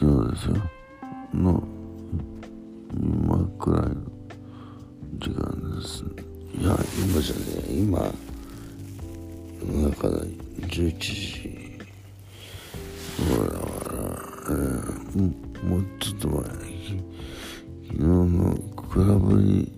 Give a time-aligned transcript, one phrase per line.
[0.00, 0.56] そうですよ。
[1.34, 1.62] の
[2.94, 3.94] 今くらいの
[5.18, 6.10] 時間ですね。
[6.58, 6.74] いや
[7.04, 8.06] 今じゃねえ今だ。
[9.96, 10.14] から
[10.68, 11.78] 11時。
[13.28, 14.08] ほらほら、
[14.48, 16.44] えー、もうちょっと前。
[17.88, 19.70] 昨日のクラブに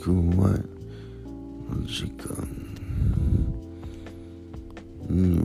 [0.00, 0.58] 行く前の
[1.86, 2.64] 時間。
[5.08, 5.38] に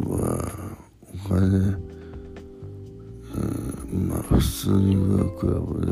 [5.40, 5.92] クラブで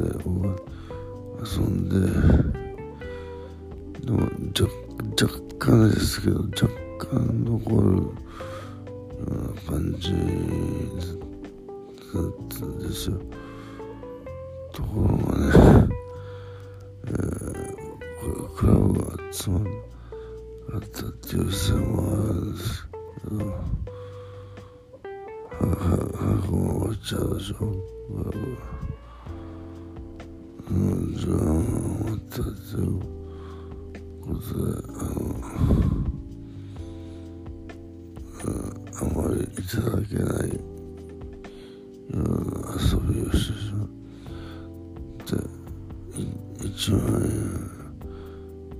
[1.41, 1.95] 遊んで
[4.05, 4.19] でも
[4.51, 6.67] 若干ですけど若
[6.99, 8.11] 干残る
[9.65, 10.11] 感じ
[12.13, 12.23] だっ
[12.59, 13.17] たんですよ。
[14.73, 15.87] ところがね、
[17.05, 19.63] えー、クラブが集まっ
[20.91, 22.85] たっていう線もあるんです
[23.23, 23.53] けどは
[25.61, 25.75] は
[26.17, 27.55] 早く終わっちゃうでしょ。
[27.55, 27.63] ク
[28.25, 28.96] ラブうん
[31.17, 31.51] 時間が終
[32.11, 32.99] わったっていう
[34.21, 35.41] ことであの
[38.99, 40.55] あまりいただけないよ
[42.11, 42.21] うな
[42.79, 43.87] 遊びをしてしまっ
[45.25, 45.33] て
[46.63, 47.33] 1万円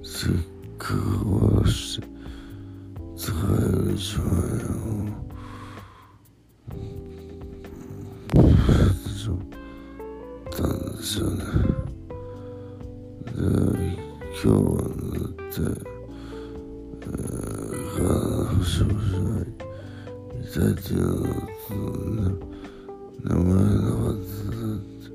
[0.04, 0.32] せっ
[0.78, 2.08] かく終わらして
[3.18, 4.68] 使える1万円
[5.14, 5.28] を
[10.58, 11.77] たんですよね。
[13.38, 15.62] 今日はだって
[17.96, 18.98] 体の節々
[19.30, 19.46] が
[20.42, 21.30] 痛いっていうの
[21.68, 21.74] と、
[22.16, 22.34] ね、
[23.24, 25.14] 名前なかったってい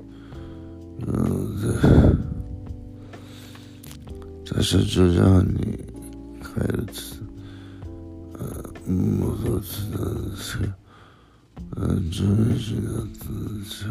[1.03, 1.27] うの
[1.59, 1.67] で
[4.45, 5.59] 最初10時半に
[6.41, 6.95] 帰るって
[8.87, 10.71] 戻ってたんですけど
[11.75, 13.89] 12時になったんですよ。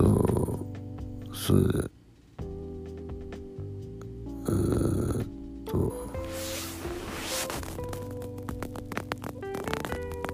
[0.00, 0.66] と
[1.34, 1.68] それで
[4.46, 5.26] えー、っ
[5.66, 5.92] と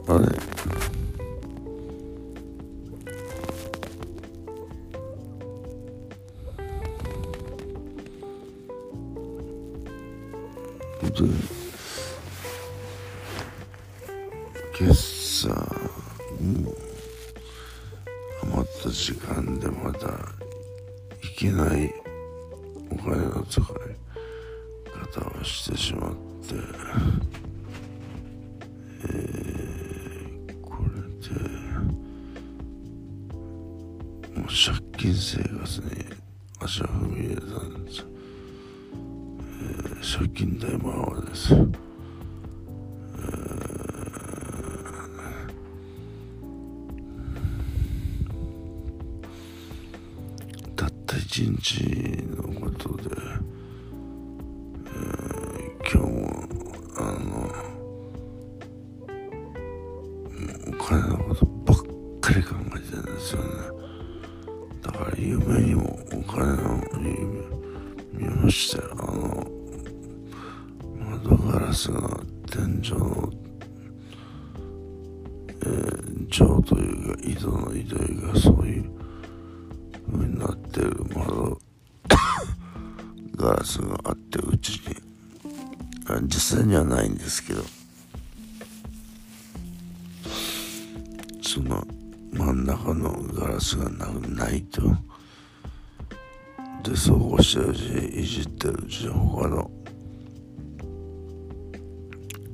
[0.08, 0.26] あれ？
[11.10, 11.24] で
[14.78, 15.52] 今朝う
[16.42, 16.85] 余っ
[18.86, 19.98] た時間でまだ
[21.20, 21.92] いけない
[22.90, 23.64] お金の使い
[25.20, 26.54] 方をしてしまって、
[29.02, 31.34] えー、これで
[34.38, 35.86] もう借金生活に
[36.60, 38.04] 足を踏み入れたんです、
[39.62, 41.85] えー、借金大魔王です。
[51.36, 51.84] 一日
[52.34, 53.10] のことで、
[54.86, 56.32] えー、今日も
[56.96, 57.52] あの
[60.66, 61.76] お金のことばっ
[62.22, 63.48] かり考えてるんですよね。
[64.80, 67.12] だから夢にもお金の夢
[68.14, 69.46] 見ましたよあの
[71.20, 72.00] 窓ガラスが
[72.50, 73.30] 天井の
[75.50, 77.96] えー、情というか井戸の井戸
[78.26, 79.05] がそういう
[80.08, 81.58] になってる窓
[83.36, 84.96] ガラスがあってうちに。
[86.22, 87.62] 実際にはないんですけど。
[91.42, 91.84] その
[92.32, 94.82] 真ん中のガラスがなないと。
[96.82, 99.70] でそうこうしてるうちにいじってるうちに他の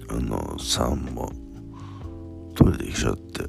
[0.09, 1.31] あの酸も
[2.55, 3.45] 取れてきちゃって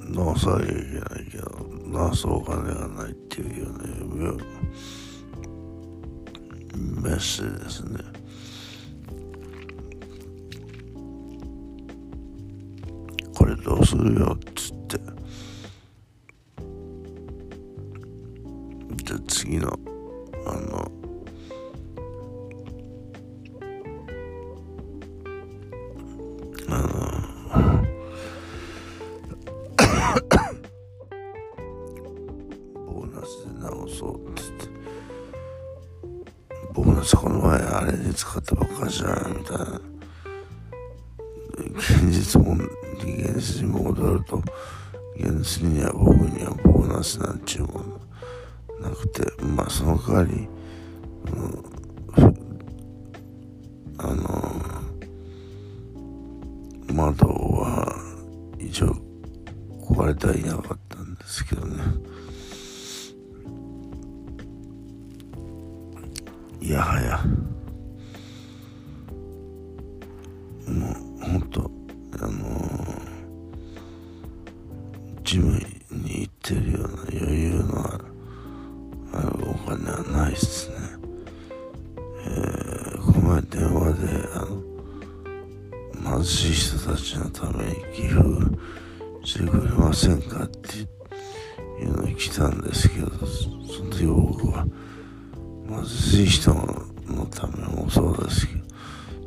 [0.00, 1.83] 直さなきゃいけないけど。
[1.94, 3.84] 直すお金がないっていうような
[7.00, 8.00] メッセージですね。
[13.32, 14.98] これどうするよっつって。
[19.04, 19.78] じゃ次の
[20.46, 21.03] あの
[37.04, 39.80] そこの前あれに使ったばっかじゃんみたいな
[41.76, 44.42] 現実も現実に戻ると
[45.16, 47.82] 現実には僕にはボーナスなんちゅうも
[48.80, 50.48] のなくてまあその代わり、
[51.26, 51.64] うん、
[53.98, 54.54] あの
[56.94, 57.94] 窓は
[58.58, 58.96] 一応
[59.90, 62.13] 壊れてはいなかったんですけどね。
[66.82, 67.20] はや。
[70.66, 71.70] もうほんと
[72.20, 72.34] あの
[75.22, 75.58] ジム
[75.90, 78.04] に行ってるような余裕のある
[79.12, 80.76] あるお金はないっすね。
[82.26, 84.46] えー、この前電話であ
[86.00, 88.22] の貧しい人たちのために寄付
[89.24, 90.78] してくれませんかって
[91.82, 93.48] いうのに来たんですけどそ
[93.82, 94.66] の時僕は
[95.68, 98.46] 貧しい人のためもそうです。
[98.46, 98.64] けど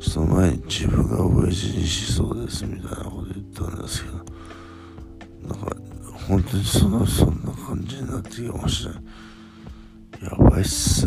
[0.00, 2.64] その前に自分が親父にしそうです。
[2.66, 4.18] みたいなこと言ったんですけど。
[5.48, 5.76] なんか
[6.28, 8.90] 本当にそのそんな感じになってきました
[10.24, 11.06] やばいっす。